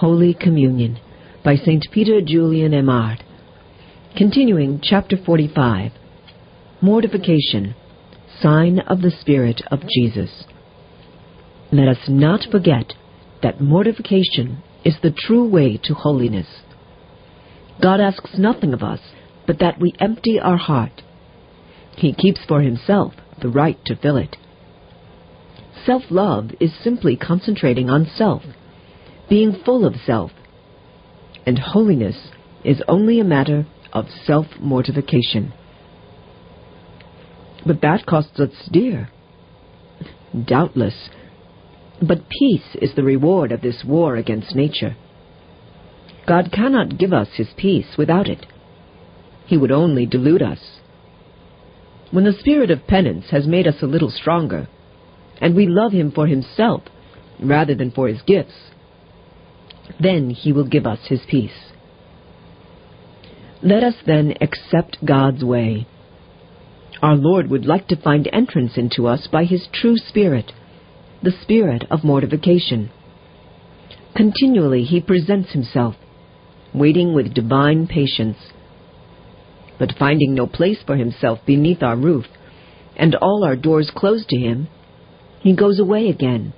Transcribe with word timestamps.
Holy 0.00 0.34
Communion 0.34 0.98
by 1.42 1.56
St. 1.56 1.86
Peter 1.90 2.20
Julian 2.20 2.72
Eymard. 2.72 3.22
Continuing 4.14 4.78
chapter 4.82 5.16
45 5.16 5.90
Mortification, 6.82 7.74
Sign 8.38 8.80
of 8.80 9.00
the 9.00 9.10
Spirit 9.10 9.62
of 9.70 9.88
Jesus. 9.88 10.44
Let 11.72 11.88
us 11.88 12.10
not 12.10 12.44
forget 12.50 12.92
that 13.42 13.62
mortification 13.62 14.62
is 14.84 14.96
the 15.02 15.10
true 15.10 15.48
way 15.48 15.80
to 15.84 15.94
holiness. 15.94 16.60
God 17.80 17.98
asks 17.98 18.36
nothing 18.36 18.74
of 18.74 18.82
us 18.82 19.00
but 19.46 19.60
that 19.60 19.80
we 19.80 19.94
empty 19.98 20.38
our 20.38 20.58
heart. 20.58 21.00
He 21.96 22.12
keeps 22.12 22.44
for 22.46 22.60
himself 22.60 23.14
the 23.40 23.48
right 23.48 23.82
to 23.86 23.96
fill 23.96 24.18
it. 24.18 24.36
Self 25.86 26.02
love 26.10 26.50
is 26.60 26.74
simply 26.84 27.16
concentrating 27.16 27.88
on 27.88 28.04
self, 28.04 28.42
being 29.28 29.56
full 29.64 29.84
of 29.84 29.94
self, 30.04 30.30
and 31.44 31.58
holiness 31.58 32.30
is 32.64 32.82
only 32.88 33.20
a 33.20 33.24
matter 33.24 33.66
of 33.92 34.06
self 34.24 34.46
mortification. 34.60 35.52
But 37.64 37.80
that 37.82 38.06
costs 38.06 38.38
us 38.38 38.50
dear. 38.70 39.10
Doubtless. 40.44 41.08
But 42.00 42.28
peace 42.28 42.76
is 42.80 42.94
the 42.94 43.02
reward 43.02 43.52
of 43.52 43.62
this 43.62 43.82
war 43.84 44.16
against 44.16 44.54
nature. 44.54 44.96
God 46.26 46.50
cannot 46.52 46.98
give 46.98 47.12
us 47.12 47.28
his 47.34 47.48
peace 47.56 47.96
without 47.96 48.28
it. 48.28 48.46
He 49.46 49.56
would 49.56 49.70
only 49.70 50.06
delude 50.06 50.42
us. 50.42 50.80
When 52.10 52.24
the 52.24 52.32
spirit 52.32 52.70
of 52.70 52.86
penance 52.86 53.26
has 53.30 53.46
made 53.46 53.66
us 53.66 53.82
a 53.82 53.86
little 53.86 54.10
stronger, 54.10 54.68
and 55.40 55.54
we 55.54 55.66
love 55.66 55.92
him 55.92 56.12
for 56.12 56.26
himself 56.26 56.82
rather 57.40 57.74
than 57.74 57.90
for 57.90 58.08
his 58.08 58.22
gifts, 58.22 58.54
then 60.00 60.30
he 60.30 60.52
will 60.52 60.68
give 60.68 60.86
us 60.86 61.00
his 61.08 61.20
peace. 61.28 61.72
Let 63.62 63.82
us 63.82 63.94
then 64.06 64.34
accept 64.40 65.04
God's 65.04 65.42
way. 65.42 65.86
Our 67.02 67.16
Lord 67.16 67.50
would 67.50 67.66
like 67.66 67.88
to 67.88 68.00
find 68.00 68.28
entrance 68.32 68.72
into 68.76 69.06
us 69.06 69.26
by 69.30 69.44
his 69.44 69.68
true 69.72 69.96
spirit, 69.96 70.52
the 71.22 71.32
spirit 71.42 71.84
of 71.90 72.04
mortification. 72.04 72.90
Continually 74.14 74.82
he 74.84 75.00
presents 75.00 75.52
himself, 75.52 75.94
waiting 76.74 77.14
with 77.14 77.34
divine 77.34 77.86
patience. 77.86 78.38
But 79.78 79.94
finding 79.98 80.34
no 80.34 80.46
place 80.46 80.78
for 80.86 80.96
himself 80.96 81.40
beneath 81.46 81.82
our 81.82 81.96
roof, 81.96 82.26
and 82.96 83.14
all 83.14 83.44
our 83.44 83.56
doors 83.56 83.90
closed 83.94 84.28
to 84.30 84.38
him, 84.38 84.68
he 85.40 85.54
goes 85.54 85.78
away 85.78 86.08
again, 86.08 86.54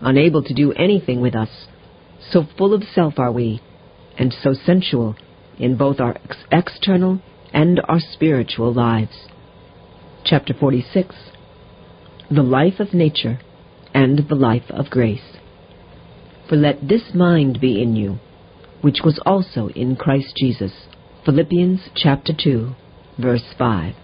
unable 0.00 0.42
to 0.42 0.54
do 0.54 0.72
anything 0.72 1.20
with 1.20 1.34
us. 1.34 1.66
So 2.20 2.44
full 2.56 2.74
of 2.74 2.82
self 2.82 3.18
are 3.18 3.32
we, 3.32 3.60
and 4.18 4.32
so 4.32 4.52
sensual 4.52 5.16
in 5.58 5.76
both 5.76 6.00
our 6.00 6.16
ex- 6.24 6.44
external 6.50 7.20
and 7.52 7.80
our 7.88 8.00
spiritual 8.00 8.72
lives. 8.72 9.28
Chapter 10.24 10.54
46 10.54 11.14
The 12.30 12.42
Life 12.42 12.80
of 12.80 12.92
Nature 12.92 13.40
and 13.94 14.28
the 14.28 14.34
Life 14.34 14.70
of 14.70 14.90
Grace. 14.90 15.36
For 16.48 16.56
let 16.56 16.88
this 16.88 17.14
mind 17.14 17.60
be 17.60 17.82
in 17.82 17.96
you, 17.96 18.18
which 18.82 18.98
was 19.04 19.20
also 19.24 19.68
in 19.68 19.96
Christ 19.96 20.34
Jesus. 20.36 20.72
Philippians 21.24 21.88
chapter 21.94 22.32
2, 22.32 22.72
verse 23.18 23.54
5. 23.58 23.94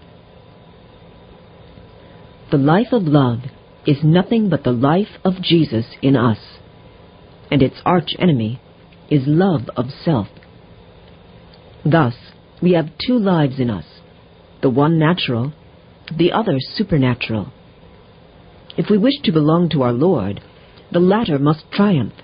The 2.51 2.57
life 2.57 2.91
of 2.91 3.03
love 3.03 3.39
is 3.87 3.97
nothing 4.03 4.49
but 4.49 4.63
the 4.63 4.71
life 4.71 5.19
of 5.23 5.41
Jesus 5.41 5.85
in 6.01 6.15
us, 6.15 6.39
and 7.53 7.61
its 7.61 7.79
arch 7.85 8.15
enemy 8.17 8.59
is 9.11 9.27
love 9.27 9.69
of 9.77 9.85
self. 10.03 10.27
Thus, 11.85 12.15
we 12.63 12.71
have 12.71 12.97
two 13.05 13.19
lives 13.19 13.59
in 13.59 13.69
us, 13.69 13.85
the 14.63 14.71
one 14.71 14.97
natural, 14.97 15.53
the 16.17 16.31
other 16.31 16.57
supernatural. 16.57 17.53
If 18.75 18.89
we 18.89 18.97
wish 18.97 19.19
to 19.25 19.31
belong 19.31 19.69
to 19.69 19.83
our 19.83 19.93
Lord, 19.93 20.41
the 20.91 20.99
latter 20.99 21.37
must 21.37 21.71
triumph, 21.71 22.15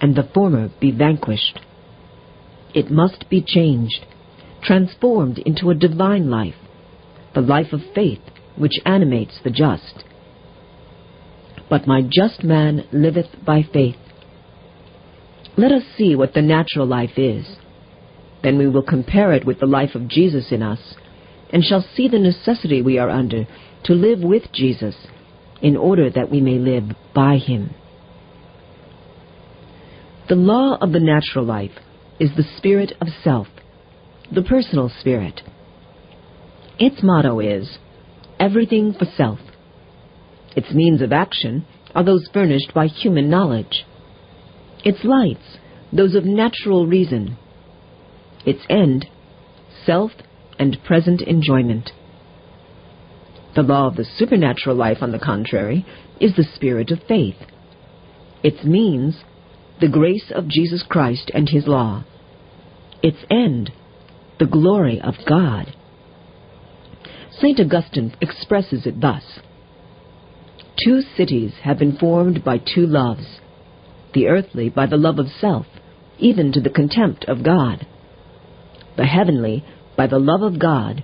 and 0.00 0.16
the 0.16 0.30
former 0.34 0.70
be 0.80 0.90
vanquished. 0.90 1.60
It 2.74 2.90
must 2.90 3.28
be 3.28 3.44
changed, 3.46 4.06
transformed 4.62 5.36
into 5.40 5.68
a 5.68 5.74
divine 5.74 6.30
life, 6.30 6.54
the 7.34 7.42
life 7.42 7.74
of 7.74 7.80
faith 7.94 8.22
which 8.56 8.80
animates 8.86 9.38
the 9.44 9.50
just 9.50 10.04
but 11.72 11.86
my 11.86 12.02
just 12.02 12.44
man 12.44 12.86
liveth 12.92 13.30
by 13.46 13.62
faith. 13.72 13.96
Let 15.56 15.72
us 15.72 15.82
see 15.96 16.16
what 16.16 16.34
the 16.34 16.42
natural 16.42 16.86
life 16.86 17.18
is. 17.18 17.56
Then 18.42 18.58
we 18.58 18.68
will 18.68 18.82
compare 18.82 19.32
it 19.32 19.44
with 19.44 19.60
the 19.60 19.66
life 19.66 19.94
of 19.94 20.08
Jesus 20.08 20.50
in 20.50 20.62
us, 20.62 20.94
and 21.52 21.62
shall 21.62 21.84
see 21.94 22.08
the 22.08 22.18
necessity 22.18 22.80
we 22.82 22.98
are 22.98 23.10
under 23.10 23.46
to 23.84 23.92
live 23.92 24.20
with 24.20 24.52
Jesus, 24.52 24.96
in 25.60 25.76
order 25.76 26.10
that 26.10 26.30
we 26.30 26.40
may 26.40 26.58
live 26.58 26.84
by 27.14 27.36
him. 27.36 27.74
The 30.28 30.34
law 30.34 30.78
of 30.80 30.92
the 30.92 31.00
natural 31.00 31.44
life 31.44 31.72
is 32.18 32.30
the 32.36 32.44
spirit 32.56 32.92
of 33.00 33.08
self, 33.22 33.48
the 34.34 34.42
personal 34.42 34.90
spirit. 35.00 35.42
Its 36.78 37.02
motto 37.02 37.40
is, 37.40 37.78
everything 38.40 38.94
for 38.94 39.04
self. 39.16 39.38
Its 40.56 40.72
means 40.72 41.02
of 41.02 41.12
action 41.12 41.66
are 41.94 42.04
those 42.04 42.28
furnished 42.32 42.72
by 42.74 42.86
human 42.86 43.28
knowledge. 43.28 43.84
Its 44.84 45.04
lights, 45.04 45.58
those 45.92 46.14
of 46.14 46.24
natural 46.24 46.86
reason. 46.86 47.36
Its 48.44 48.60
end, 48.68 49.06
self 49.84 50.12
and 50.58 50.78
present 50.84 51.22
enjoyment. 51.22 51.90
The 53.54 53.62
law 53.62 53.86
of 53.88 53.96
the 53.96 54.04
supernatural 54.04 54.76
life, 54.76 54.98
on 55.00 55.12
the 55.12 55.18
contrary, 55.18 55.84
is 56.20 56.34
the 56.36 56.46
spirit 56.54 56.90
of 56.90 57.00
faith. 57.06 57.36
Its 58.42 58.64
means, 58.64 59.22
the 59.80 59.88
grace 59.88 60.32
of 60.34 60.48
Jesus 60.48 60.84
Christ 60.88 61.30
and 61.34 61.48
his 61.48 61.66
law. 61.66 62.04
Its 63.02 63.18
end, 63.30 63.70
the 64.38 64.46
glory 64.46 65.00
of 65.00 65.14
God. 65.28 65.74
St. 67.30 67.58
Augustine 67.60 68.14
expresses 68.20 68.86
it 68.86 69.00
thus 69.00 69.40
Two 70.82 71.02
cities 71.16 71.52
have 71.62 71.78
been 71.78 71.96
formed 71.96 72.42
by 72.44 72.58
two 72.58 72.86
loves 72.86 73.40
the 74.14 74.28
earthly 74.28 74.68
by 74.68 74.86
the 74.86 74.96
love 74.96 75.18
of 75.18 75.28
self, 75.28 75.66
even 76.18 76.52
to 76.52 76.60
the 76.60 76.70
contempt 76.70 77.24
of 77.26 77.42
God, 77.44 77.86
the 78.96 79.06
heavenly 79.06 79.64
by 79.96 80.06
the 80.06 80.18
love 80.18 80.42
of 80.42 80.58
God, 80.58 81.02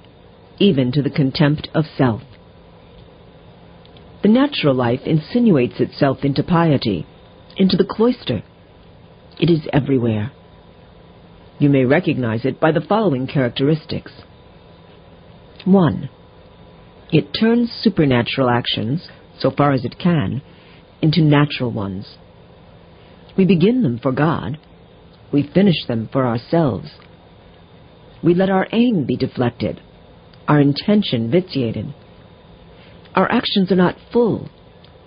even 0.58 0.92
to 0.92 1.02
the 1.02 1.10
contempt 1.10 1.68
of 1.74 1.84
self. 1.96 2.22
The 4.22 4.28
natural 4.28 4.74
life 4.74 5.00
insinuates 5.04 5.80
itself 5.80 6.18
into 6.22 6.42
piety, 6.42 7.06
into 7.56 7.76
the 7.76 7.86
cloister. 7.88 8.42
It 9.40 9.50
is 9.50 9.68
everywhere. 9.72 10.32
You 11.58 11.68
may 11.68 11.84
recognize 11.84 12.44
it 12.44 12.60
by 12.60 12.72
the 12.72 12.80
following 12.80 13.26
characteristics. 13.26 14.12
1. 15.64 16.10
It 17.12 17.32
turns 17.38 17.70
supernatural 17.70 18.50
actions 18.50 19.08
so 19.38 19.50
far 19.50 19.72
as 19.72 19.84
it 19.84 19.98
can, 19.98 20.42
into 21.00 21.22
natural 21.22 21.70
ones. 21.70 22.16
We 23.38 23.46
begin 23.46 23.82
them 23.84 24.00
for 24.02 24.10
God. 24.10 24.58
We 25.32 25.48
finish 25.54 25.86
them 25.86 26.08
for 26.12 26.26
ourselves. 26.26 26.90
We 28.22 28.34
let 28.34 28.50
our 28.50 28.66
aim 28.72 29.06
be 29.06 29.16
deflected, 29.16 29.80
our 30.48 30.60
intention 30.60 31.30
vitiated. 31.30 31.94
Our 33.14 33.30
actions 33.30 33.70
are 33.70 33.76
not 33.76 33.96
full, 34.12 34.50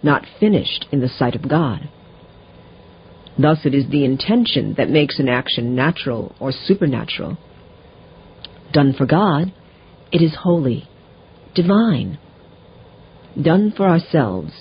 not 0.01 0.25
finished 0.39 0.85
in 0.93 1.01
the 1.01 1.09
sight 1.09 1.35
of 1.35 1.49
God. 1.49 1.89
Thus 3.37 3.59
it 3.65 3.73
is 3.73 3.89
the 3.89 4.05
intention 4.05 4.75
that 4.77 4.89
makes 4.89 5.19
an 5.19 5.27
action 5.27 5.75
natural 5.75 6.33
or 6.39 6.53
supernatural. 6.53 7.37
Done 8.71 8.93
for 8.97 9.05
God, 9.05 9.53
it 10.13 10.21
is 10.21 10.37
holy, 10.41 10.87
divine, 11.53 12.17
done 13.41 13.73
for 13.75 13.87
ourselves, 13.87 14.53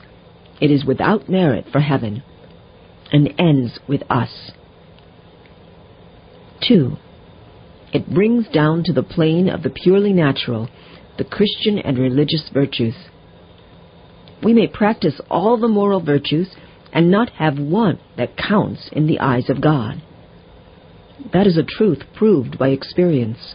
it 0.61 0.73
is 0.73 0.85
without 0.85 1.29
merit 1.29 1.67
for 1.71 1.81
heaven, 1.81 2.23
and 3.13 3.33
ends 3.39 3.79
with 3.89 4.03
us. 4.11 4.53
2. 6.69 6.97
It 7.93 8.13
brings 8.13 8.49
down 8.49 8.85
to 8.85 8.93
the 8.93 9.03
plane 9.03 9.49
of 9.49 9.63
the 9.63 9.71
purely 9.71 10.13
natural 10.13 10.69
the 11.19 11.25
Christian 11.25 11.79
and 11.79 11.99
religious 11.99 12.49
virtues. 12.53 12.95
We 14.43 14.55
may 14.55 14.67
practice 14.67 15.21
all 15.29 15.59
the 15.59 15.69
moral 15.69 16.01
virtues 16.01 16.49
and 16.95 17.11
not 17.11 17.29
have 17.31 17.59
one 17.59 18.01
that 18.17 18.39
counts 18.39 18.89
in 18.93 19.07
the 19.07 19.21
eyes 19.21 19.51
of 19.51 19.61
God. 19.61 20.01
That 21.35 21.47
is 21.47 21.59
a 21.59 21.63
truth 21.63 22.05
proved 22.17 22.59
by 22.59 22.69
experience. 22.69 23.55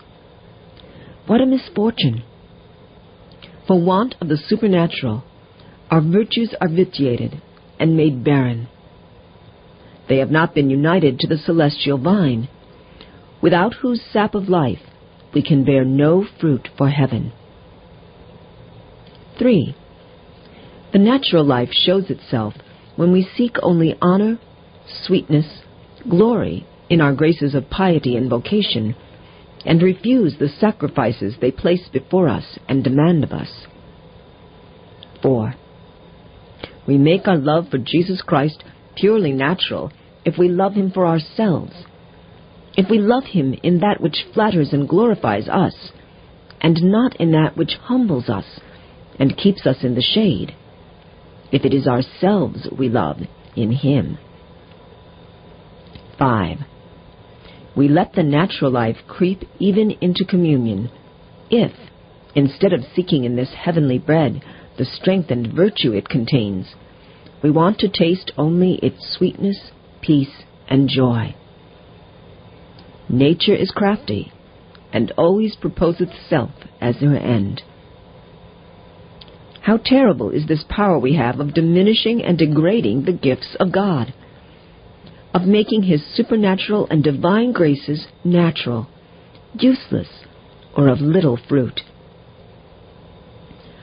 What 1.25 1.41
a 1.41 1.45
misfortune! 1.47 2.23
For 3.67 3.81
want 3.81 4.13
of 4.21 4.27
the 4.27 4.37
supernatural, 4.37 5.23
our 5.89 6.01
virtues 6.01 6.53
are 6.61 6.69
vitiated 6.69 7.41
and 7.79 7.97
made 7.97 8.23
barren. 8.23 8.67
They 10.07 10.17
have 10.17 10.31
not 10.31 10.53
been 10.53 10.69
united 10.69 11.19
to 11.19 11.27
the 11.27 11.37
celestial 11.37 11.97
vine, 11.97 12.47
without 13.41 13.75
whose 13.75 14.01
sap 14.01 14.35
of 14.35 14.49
life 14.49 14.79
we 15.33 15.41
can 15.41 15.65
bear 15.65 15.83
no 15.83 16.25
fruit 16.39 16.69
for 16.77 16.89
heaven. 16.89 17.33
3. 19.37 19.75
The 20.93 20.99
natural 20.99 21.43
life 21.43 21.69
shows 21.71 22.09
itself 22.09 22.53
when 22.95 23.11
we 23.11 23.27
seek 23.35 23.57
only 23.61 23.95
honor, 24.01 24.39
sweetness, 24.87 25.63
glory 26.09 26.65
in 26.89 27.01
our 27.01 27.13
graces 27.13 27.53
of 27.53 27.69
piety 27.69 28.15
and 28.15 28.29
vocation, 28.29 28.95
and 29.65 29.81
refuse 29.81 30.35
the 30.39 30.47
sacrifices 30.47 31.35
they 31.41 31.51
place 31.51 31.89
before 31.91 32.29
us 32.29 32.57
and 32.69 32.83
demand 32.83 33.23
of 33.23 33.31
us. 33.31 33.65
4. 35.21 35.55
We 36.87 36.97
make 36.97 37.27
our 37.27 37.37
love 37.37 37.69
for 37.69 37.79
Jesus 37.79 38.21
Christ 38.21 38.63
purely 38.95 39.31
natural 39.31 39.91
if 40.23 40.37
we 40.37 40.49
love 40.49 40.73
him 40.73 40.91
for 40.91 41.05
ourselves, 41.05 41.73
if 42.77 42.89
we 42.89 42.97
love 42.97 43.25
him 43.25 43.53
in 43.63 43.79
that 43.79 44.01
which 44.01 44.25
flatters 44.33 44.73
and 44.73 44.89
glorifies 44.89 45.47
us, 45.47 45.91
and 46.61 46.81
not 46.81 47.15
in 47.17 47.31
that 47.31 47.55
which 47.55 47.77
humbles 47.83 48.27
us 48.29 48.59
and 49.19 49.37
keeps 49.37 49.65
us 49.65 49.77
in 49.83 49.95
the 49.95 50.01
shade, 50.01 50.55
if 51.51 51.63
it 51.63 51.73
is 51.73 51.87
ourselves 51.87 52.67
we 52.77 52.89
love 52.89 53.17
in 53.55 53.71
him. 53.71 54.17
5. 56.17 56.57
We 57.75 57.87
let 57.87 58.13
the 58.13 58.23
natural 58.23 58.71
life 58.71 58.97
creep 59.07 59.43
even 59.59 59.91
into 60.01 60.25
communion 60.25 60.89
if, 61.49 61.71
instead 62.33 62.73
of 62.73 62.81
seeking 62.95 63.25
in 63.25 63.35
this 63.35 63.53
heavenly 63.53 63.99
bread 63.99 64.41
the 64.77 64.85
strength 64.85 65.29
and 65.29 65.53
virtue 65.53 65.93
it 65.93 66.09
contains, 66.09 66.73
we 67.45 67.51
want 67.51 67.77
to 67.77 67.87
taste 67.87 68.31
only 68.39 68.79
its 68.81 69.15
sweetness, 69.15 69.69
peace, 70.01 70.41
and 70.67 70.89
joy. 70.89 71.35
Nature 73.07 73.53
is 73.53 73.69
crafty, 73.69 74.33
and 74.91 75.11
always 75.11 75.55
proposeth 75.55 76.09
self 76.27 76.49
as 76.81 76.95
her 77.01 77.15
end. 77.15 77.61
How 79.61 79.77
terrible 79.77 80.31
is 80.31 80.47
this 80.47 80.65
power 80.67 80.97
we 80.97 81.17
have 81.17 81.39
of 81.39 81.53
diminishing 81.53 82.23
and 82.23 82.35
degrading 82.35 83.05
the 83.05 83.13
gifts 83.13 83.55
of 83.59 83.71
God, 83.71 84.11
of 85.31 85.43
making 85.43 85.83
His 85.83 86.03
supernatural 86.15 86.87
and 86.89 87.03
divine 87.03 87.51
graces 87.51 88.07
natural, 88.23 88.87
useless, 89.53 90.09
or 90.75 90.87
of 90.87 90.99
little 90.99 91.37
fruit. 91.47 91.81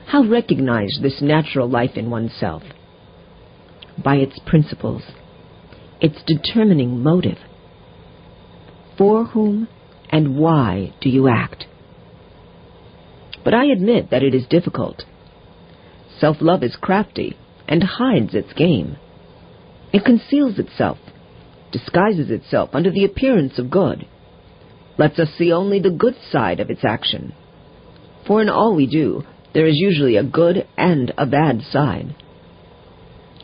How 0.07 0.25
recognize 0.25 0.99
this 1.01 1.21
natural 1.21 1.69
life 1.69 1.91
in 1.95 2.09
oneself? 2.09 2.63
By 4.01 4.15
its 4.15 4.39
principles, 4.45 5.03
its 6.01 6.21
determining 6.25 7.01
motive. 7.01 7.37
For 8.97 9.25
whom 9.25 9.67
and 10.09 10.37
why 10.37 10.93
do 11.01 11.09
you 11.09 11.27
act? 11.27 11.65
But 13.43 13.53
I 13.53 13.65
admit 13.65 14.09
that 14.09 14.23
it 14.23 14.33
is 14.33 14.45
difficult. 14.47 15.03
Self 16.19 16.37
love 16.39 16.63
is 16.63 16.75
crafty 16.75 17.37
and 17.67 17.83
hides 17.83 18.33
its 18.33 18.53
game. 18.53 18.97
It 19.91 20.05
conceals 20.05 20.59
itself, 20.59 20.97
disguises 21.71 22.29
itself 22.29 22.69
under 22.73 22.91
the 22.91 23.05
appearance 23.05 23.59
of 23.59 23.69
good, 23.69 24.07
lets 24.97 25.19
us 25.19 25.29
see 25.37 25.51
only 25.51 25.79
the 25.79 25.91
good 25.91 26.15
side 26.31 26.59
of 26.59 26.69
its 26.69 26.83
action. 26.83 27.33
For 28.25 28.41
in 28.41 28.49
all 28.49 28.75
we 28.75 28.87
do, 28.87 29.23
there 29.53 29.67
is 29.67 29.77
usually 29.77 30.15
a 30.15 30.23
good 30.23 30.67
and 30.77 31.13
a 31.17 31.25
bad 31.25 31.61
side. 31.61 32.15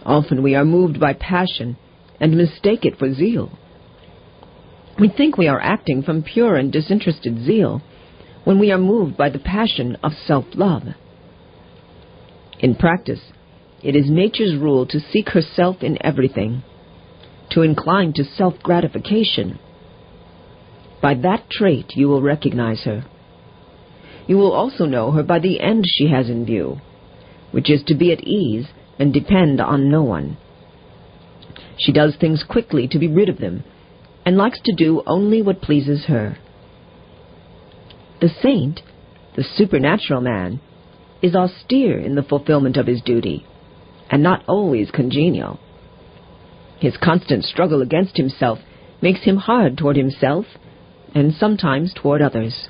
Often 0.05 0.43
we 0.43 0.55
are 0.55 0.65
moved 0.65 0.99
by 0.99 1.13
passion 1.13 1.77
and 2.19 2.37
mistake 2.37 2.85
it 2.85 2.97
for 2.97 3.13
zeal. 3.13 3.57
We 4.99 5.09
think 5.09 5.37
we 5.37 5.47
are 5.47 5.61
acting 5.61 6.03
from 6.03 6.23
pure 6.23 6.55
and 6.55 6.71
disinterested 6.71 7.45
zeal 7.45 7.81
when 8.43 8.59
we 8.59 8.71
are 8.71 8.77
moved 8.77 9.15
by 9.17 9.29
the 9.29 9.39
passion 9.39 9.97
of 10.03 10.13
self 10.13 10.45
love. 10.53 10.83
In 12.59 12.75
practice, 12.75 13.31
it 13.81 13.95
is 13.95 14.09
nature's 14.09 14.55
rule 14.55 14.85
to 14.87 14.99
seek 14.99 15.29
herself 15.29 15.77
in 15.81 15.97
everything, 16.05 16.63
to 17.51 17.61
incline 17.61 18.11
to 18.13 18.23
self 18.23 18.55
gratification. 18.61 19.59
By 21.01 21.13
that 21.15 21.49
trait 21.49 21.93
you 21.95 22.09
will 22.09 22.21
recognize 22.21 22.83
her. 22.83 23.05
You 24.27 24.37
will 24.37 24.51
also 24.51 24.85
know 24.85 25.11
her 25.11 25.23
by 25.23 25.39
the 25.39 25.61
end 25.61 25.85
she 25.87 26.09
has 26.09 26.29
in 26.29 26.45
view, 26.45 26.81
which 27.51 27.69
is 27.69 27.81
to 27.87 27.95
be 27.95 28.11
at 28.11 28.23
ease 28.23 28.67
and 28.99 29.13
depend 29.13 29.61
on 29.61 29.89
no 29.89 30.03
one. 30.03 30.37
She 31.77 31.93
does 31.93 32.15
things 32.19 32.43
quickly 32.47 32.87
to 32.89 32.99
be 32.99 33.07
rid 33.07 33.29
of 33.29 33.37
them 33.37 33.63
and 34.25 34.37
likes 34.37 34.59
to 34.65 34.75
do 34.75 35.01
only 35.07 35.41
what 35.41 35.61
pleases 35.61 36.05
her. 36.05 36.37
The 38.21 38.29
saint, 38.43 38.81
the 39.35 39.43
supernatural 39.43 40.21
man, 40.21 40.59
is 41.21 41.35
austere 41.35 41.97
in 41.97 42.15
the 42.15 42.23
fulfillment 42.23 42.75
of 42.77 42.87
his 42.87 43.01
duty, 43.01 43.45
and 44.09 44.21
not 44.21 44.43
always 44.47 44.91
congenial. 44.91 45.59
His 46.79 46.97
constant 47.01 47.45
struggle 47.45 47.81
against 47.81 48.17
himself 48.17 48.59
makes 49.01 49.23
him 49.23 49.37
hard 49.37 49.77
toward 49.77 49.95
himself 49.95 50.45
and 51.15 51.33
sometimes 51.33 51.93
toward 51.93 52.21
others. 52.21 52.67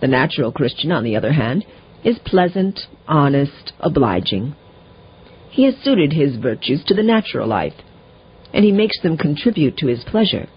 The 0.00 0.08
natural 0.08 0.52
Christian, 0.52 0.90
on 0.90 1.04
the 1.04 1.16
other 1.16 1.32
hand, 1.32 1.64
is 2.04 2.18
pleasant, 2.24 2.80
honest, 3.06 3.72
obliging. 3.78 4.56
He 5.52 5.64
has 5.64 5.74
suited 5.84 6.14
his 6.14 6.36
virtues 6.36 6.82
to 6.86 6.94
the 6.94 7.02
natural 7.02 7.46
life 7.46 7.74
and 8.54 8.64
he 8.64 8.72
makes 8.72 9.00
them 9.02 9.18
contribute 9.18 9.76
to 9.78 9.86
his 9.86 10.02
pleasure. 10.04 10.48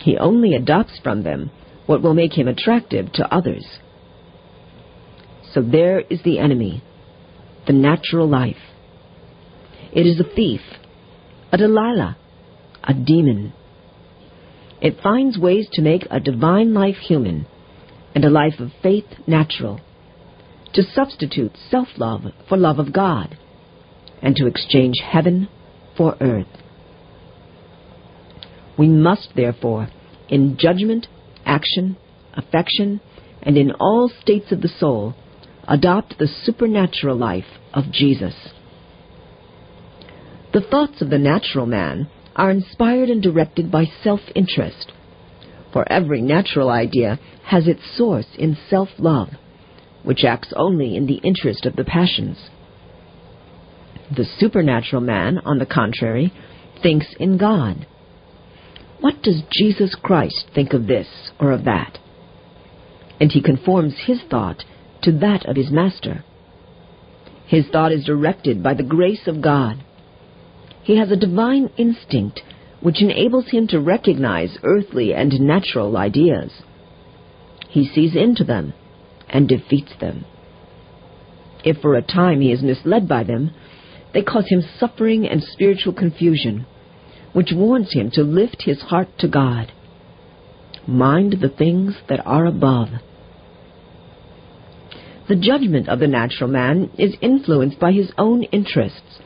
He 0.00 0.16
only 0.16 0.54
adopts 0.54 0.98
from 1.02 1.22
them 1.22 1.50
what 1.84 2.00
will 2.00 2.14
make 2.14 2.32
him 2.32 2.48
attractive 2.48 3.12
to 3.12 3.34
others. 3.34 3.66
So 5.52 5.60
there 5.60 6.00
is 6.00 6.22
the 6.22 6.38
enemy, 6.38 6.82
the 7.66 7.74
natural 7.74 8.26
life. 8.26 8.56
It 9.92 10.06
is 10.06 10.18
a 10.18 10.34
thief, 10.34 10.62
a 11.52 11.58
Delilah, 11.58 12.16
a 12.84 12.94
demon. 12.94 13.52
It 14.80 15.02
finds 15.02 15.38
ways 15.38 15.68
to 15.72 15.82
make 15.82 16.06
a 16.10 16.20
divine 16.20 16.72
life 16.72 16.96
human 16.96 17.46
and 18.14 18.24
a 18.24 18.30
life 18.30 18.60
of 18.60 18.70
faith 18.82 19.06
natural, 19.26 19.80
to 20.72 20.82
substitute 20.82 21.52
self 21.70 21.88
love 21.98 22.22
for 22.48 22.56
love 22.56 22.78
of 22.78 22.92
God, 22.94 23.36
and 24.22 24.36
to 24.36 24.46
exchange 24.46 25.00
heaven 25.04 25.48
for 25.96 26.16
earth. 26.20 26.46
We 28.78 28.88
must, 28.88 29.30
therefore, 29.34 29.88
in 30.28 30.56
judgment, 30.58 31.08
action, 31.44 31.96
affection, 32.34 33.00
and 33.42 33.56
in 33.56 33.72
all 33.72 34.08
states 34.08 34.52
of 34.52 34.60
the 34.60 34.68
soul, 34.68 35.14
adopt 35.66 36.18
the 36.18 36.28
supernatural 36.28 37.16
life 37.16 37.58
of 37.74 37.90
Jesus. 37.92 38.34
The 40.52 40.60
thoughts 40.60 41.02
of 41.02 41.10
the 41.10 41.18
natural 41.18 41.66
man 41.66 42.08
are 42.34 42.50
inspired 42.50 43.10
and 43.10 43.22
directed 43.22 43.70
by 43.70 43.84
self 44.02 44.20
interest, 44.34 44.92
for 45.72 45.90
every 45.92 46.22
natural 46.22 46.70
idea 46.70 47.18
has 47.44 47.66
its 47.66 47.82
source 47.96 48.28
in 48.38 48.56
self 48.70 48.88
love, 48.98 49.28
which 50.04 50.24
acts 50.24 50.52
only 50.56 50.96
in 50.96 51.06
the 51.06 51.20
interest 51.24 51.66
of 51.66 51.76
the 51.76 51.84
passions. 51.84 52.38
The 54.14 54.26
supernatural 54.38 55.02
man, 55.02 55.38
on 55.44 55.58
the 55.58 55.66
contrary, 55.66 56.32
thinks 56.82 57.06
in 57.18 57.36
God. 57.36 57.86
What 59.00 59.22
does 59.22 59.42
Jesus 59.52 59.94
Christ 59.94 60.50
think 60.54 60.72
of 60.72 60.86
this 60.86 61.08
or 61.38 61.52
of 61.52 61.64
that? 61.64 61.98
And 63.20 63.30
he 63.30 63.42
conforms 63.42 63.94
his 64.06 64.20
thought 64.30 64.64
to 65.02 65.12
that 65.18 65.46
of 65.46 65.56
his 65.56 65.70
Master. 65.70 66.24
His 67.46 67.66
thought 67.68 67.92
is 67.92 68.04
directed 68.04 68.62
by 68.62 68.74
the 68.74 68.82
grace 68.82 69.26
of 69.26 69.42
God. 69.42 69.84
He 70.82 70.98
has 70.98 71.10
a 71.10 71.16
divine 71.16 71.70
instinct 71.76 72.40
which 72.80 73.02
enables 73.02 73.50
him 73.50 73.66
to 73.68 73.80
recognize 73.80 74.58
earthly 74.62 75.12
and 75.14 75.40
natural 75.40 75.96
ideas. 75.96 76.62
He 77.68 77.86
sees 77.86 78.16
into 78.16 78.44
them 78.44 78.72
and 79.28 79.48
defeats 79.48 79.92
them. 80.00 80.24
If 81.64 81.78
for 81.78 81.94
a 81.94 82.02
time 82.02 82.40
he 82.40 82.52
is 82.52 82.62
misled 82.62 83.08
by 83.08 83.24
them, 83.24 83.52
they 84.12 84.22
cause 84.22 84.48
him 84.48 84.62
suffering 84.78 85.26
and 85.26 85.42
spiritual 85.42 85.92
confusion, 85.92 86.66
which 87.32 87.52
warns 87.54 87.92
him 87.92 88.10
to 88.12 88.22
lift 88.22 88.62
his 88.62 88.80
heart 88.82 89.08
to 89.18 89.28
God. 89.28 89.72
Mind 90.86 91.36
the 91.40 91.48
things 91.50 91.96
that 92.08 92.24
are 92.26 92.46
above. 92.46 92.88
The 95.28 95.36
judgment 95.36 95.88
of 95.90 95.98
the 95.98 96.06
natural 96.06 96.48
man 96.48 96.90
is 96.96 97.14
influenced 97.20 97.78
by 97.78 97.92
his 97.92 98.10
own 98.16 98.44
interests, 98.44 99.20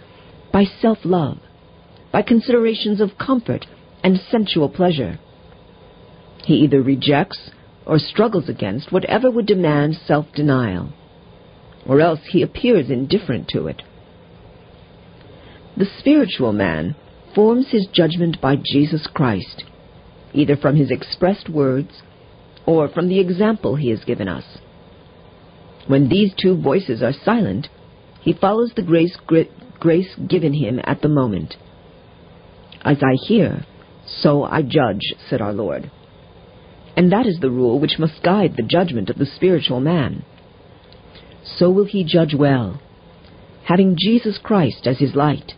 by 0.53 0.65
self 0.65 0.99
love, 1.05 1.39
by 2.11 2.23
considerations 2.23 3.01
of 3.01 3.17
comfort 3.19 3.67
and 4.03 4.19
sensual 4.19 4.69
pleasure. 4.69 5.21
He 6.45 6.55
either 6.55 6.83
rejects 6.83 7.51
or 7.87 8.01
struggles 8.01 8.49
against 8.49 8.91
whatever 8.91 9.31
would 9.31 9.47
demand 9.47 9.95
self 10.07 10.27
denial, 10.35 10.93
or 11.87 12.01
else 12.01 12.21
he 12.31 12.43
appears 12.43 12.91
indifferent 12.91 13.49
to 13.51 13.69
it. 13.69 13.83
The 15.77 15.87
spiritual 15.99 16.53
man 16.53 16.95
forms 17.35 17.71
his 17.71 17.87
judgment 17.93 18.41
by 18.41 18.57
Jesus 18.57 19.07
Christ, 19.13 19.65
either 20.35 20.57
from 20.57 20.77
his 20.77 20.91
expressed 20.91 21.49
words 21.49 22.03
or 22.67 22.89
from 22.89 23.09
the 23.09 23.19
example 23.21 23.77
he 23.77 23.89
has 23.89 24.05
given 24.05 24.29
us. 24.29 24.45
When 25.87 26.09
these 26.09 26.33
two 26.41 26.61
voices 26.61 27.03
are 27.03 27.13
silent, 27.25 27.69
he 28.21 28.33
follows 28.33 28.73
the 28.77 28.83
grace, 28.83 29.17
grace 29.81 30.15
given 30.29 30.53
him 30.53 30.79
at 30.85 31.01
the 31.01 31.09
moment. 31.09 31.55
As 32.85 32.99
I 33.03 33.15
hear, 33.27 33.65
so 34.07 34.45
I 34.45 34.63
judge, 34.63 35.15
said 35.29 35.41
our 35.41 35.53
Lord. 35.53 35.91
And 36.97 37.11
that 37.11 37.27
is 37.27 37.39
the 37.41 37.51
rule 37.51 37.81
which 37.81 37.99
must 37.99 38.23
guide 38.23 38.55
the 38.57 38.63
judgment 38.63 39.09
of 39.09 39.17
the 39.17 39.27
spiritual 39.27 39.81
man. 39.81 40.25
So 41.45 41.71
will 41.71 41.87
he 41.87 42.05
judge 42.05 42.35
well, 42.35 42.81
having 43.65 43.97
Jesus 43.99 44.39
Christ 44.43 44.87
as 44.87 44.99
his 44.99 45.15
light. 45.15 45.55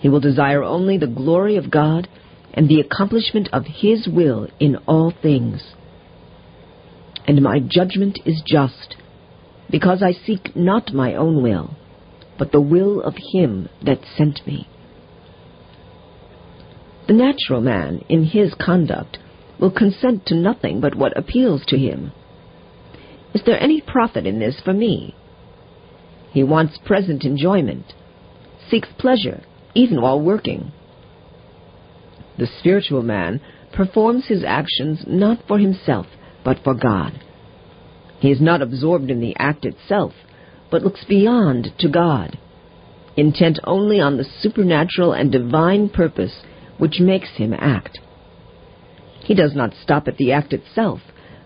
He 0.00 0.08
will 0.08 0.20
desire 0.20 0.62
only 0.62 0.98
the 0.98 1.06
glory 1.06 1.56
of 1.56 1.70
God 1.70 2.08
and 2.54 2.68
the 2.68 2.80
accomplishment 2.80 3.48
of 3.52 3.64
his 3.66 4.08
will 4.08 4.48
in 4.58 4.76
all 4.86 5.12
things. 5.22 5.74
And 7.26 7.42
my 7.42 7.60
judgment 7.60 8.18
is 8.24 8.42
just, 8.46 8.96
because 9.70 10.02
I 10.02 10.12
seek 10.12 10.56
not 10.56 10.94
my 10.94 11.14
own 11.14 11.42
will, 11.42 11.76
but 12.38 12.52
the 12.52 12.60
will 12.60 13.02
of 13.02 13.14
him 13.32 13.68
that 13.84 14.00
sent 14.16 14.46
me. 14.46 14.68
The 17.06 17.14
natural 17.14 17.60
man, 17.60 18.04
in 18.08 18.24
his 18.24 18.54
conduct, 18.54 19.18
will 19.58 19.70
consent 19.70 20.26
to 20.26 20.34
nothing 20.34 20.80
but 20.80 20.94
what 20.94 21.16
appeals 21.16 21.64
to 21.66 21.78
him. 21.78 22.12
Is 23.34 23.42
there 23.44 23.60
any 23.62 23.80
profit 23.80 24.26
in 24.26 24.38
this 24.38 24.60
for 24.64 24.72
me? 24.72 25.14
He 26.32 26.42
wants 26.42 26.78
present 26.84 27.24
enjoyment, 27.24 27.92
seeks 28.70 28.88
pleasure, 28.98 29.42
even 29.74 30.00
while 30.00 30.20
working. 30.20 30.72
The 32.38 32.48
spiritual 32.58 33.02
man 33.02 33.40
performs 33.72 34.26
his 34.26 34.44
actions 34.44 35.04
not 35.06 35.38
for 35.46 35.58
himself, 35.58 36.06
but 36.44 36.58
for 36.62 36.74
God. 36.74 37.20
He 38.20 38.30
is 38.30 38.40
not 38.40 38.62
absorbed 38.62 39.10
in 39.10 39.20
the 39.20 39.36
act 39.38 39.64
itself, 39.64 40.12
but 40.70 40.82
looks 40.82 41.04
beyond 41.04 41.68
to 41.78 41.88
God, 41.88 42.38
intent 43.16 43.58
only 43.64 44.00
on 44.00 44.16
the 44.16 44.24
supernatural 44.40 45.12
and 45.12 45.30
divine 45.30 45.88
purpose 45.88 46.42
which 46.78 47.00
makes 47.00 47.30
him 47.36 47.52
act. 47.52 47.98
He 49.20 49.34
does 49.34 49.54
not 49.54 49.74
stop 49.82 50.08
at 50.08 50.16
the 50.16 50.32
act 50.32 50.52
itself, 50.52 51.00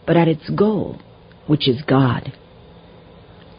but 0.06 0.16
at 0.16 0.28
its 0.28 0.48
goal, 0.50 1.00
which 1.46 1.68
is 1.68 1.82
God. 1.82 2.32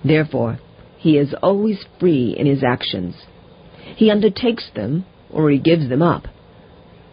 Therefore, 0.03 0.59
he 0.97 1.17
is 1.17 1.33
always 1.41 1.83
free 1.99 2.35
in 2.37 2.45
his 2.45 2.63
actions. 2.63 3.15
He 3.95 4.09
undertakes 4.09 4.69
them, 4.75 5.05
or 5.31 5.49
he 5.49 5.57
gives 5.57 5.89
them 5.89 6.01
up. 6.01 6.27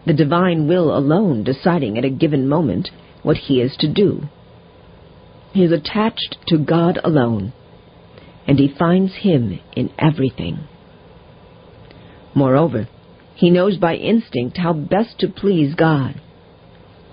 The 0.05 0.13
divine 0.13 0.67
will 0.67 0.95
alone 0.95 1.43
deciding 1.43 1.97
at 1.97 2.05
a 2.05 2.09
given 2.09 2.47
moment 2.47 2.89
what 3.23 3.37
he 3.37 3.61
is 3.61 3.75
to 3.77 3.87
do. 3.87 4.23
He 5.53 5.63
is 5.63 5.71
attached 5.71 6.37
to 6.47 6.57
God 6.57 6.99
alone, 7.03 7.53
and 8.47 8.57
he 8.57 8.67
finds 8.67 9.15
him 9.15 9.59
in 9.75 9.91
everything. 9.99 10.59
Moreover, 12.33 12.87
he 13.35 13.49
knows 13.49 13.77
by 13.77 13.95
instinct 13.95 14.57
how 14.57 14.73
best 14.73 15.19
to 15.19 15.27
please 15.27 15.75
God. 15.75 16.19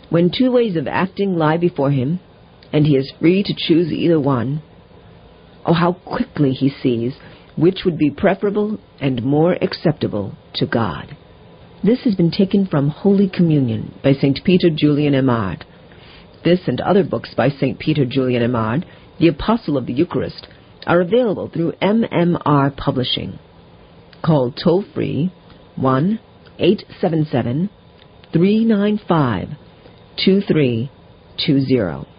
When 0.09 0.31
two 0.31 0.51
ways 0.51 0.77
of 0.77 0.87
acting 0.87 1.37
lie 1.37 1.57
before 1.57 1.91
him, 1.91 2.21
and 2.73 2.87
he 2.87 2.97
is 2.97 3.13
free 3.19 3.43
to 3.43 3.55
choose 3.57 3.93
either 3.93 4.21
one, 4.21 4.63
oh, 5.67 5.75
how 5.75 5.93
quickly 5.93 6.53
he 6.53 6.71
sees 6.71 7.15
which 7.59 7.81
would 7.85 7.99
be 7.99 8.11
preferable 8.11 8.79
and 9.01 9.23
more 9.25 9.57
acceptable 9.61 10.33
to 10.55 10.65
God. 10.65 11.17
This 11.83 12.05
has 12.05 12.15
been 12.15 12.31
taken 12.31 12.67
from 12.67 12.89
Holy 12.89 13.29
Communion 13.29 13.99
by 14.03 14.13
St. 14.13 14.39
Peter 14.45 14.71
Julian 14.71 15.15
Eymard. 15.15 15.65
This 16.45 16.61
and 16.69 16.81
other 16.81 17.03
books 17.03 17.35
by 17.37 17.49
St. 17.49 17.79
Peter 17.79 18.05
Julian 18.05 18.43
Eymard, 18.49 18.85
the 19.19 19.27
Apostle 19.29 19.77
of 19.77 19.87
the 19.87 19.93
Eucharist, 19.93 20.47
are 20.87 21.01
available 21.01 21.49
through 21.49 21.73
MMR 21.83 22.77
Publishing. 22.77 23.41
Call 24.25 24.53
toll 24.53 24.85
free 24.95 25.33
1 25.75 26.21
877 26.59 27.71
395 28.33 29.49
2320. 30.25 32.18